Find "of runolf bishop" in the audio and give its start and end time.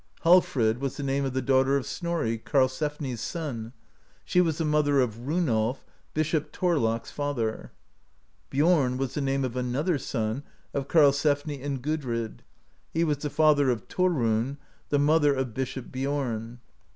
4.99-6.51